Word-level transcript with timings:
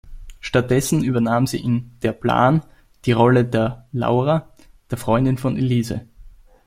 Stattdessen 0.39 1.03
übernahm 1.03 1.45
sie 1.45 1.59
in 1.59 1.91
"Der 2.01 2.11
Plan" 2.11 2.63
die 3.05 3.11
Rolle 3.11 3.45
der 3.45 3.85
"Laura", 3.91 4.49
der 4.89 4.97
Freundin 4.97 5.37
von 5.37 5.57
Elise. 5.57 6.01